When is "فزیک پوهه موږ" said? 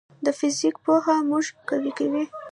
0.37-1.45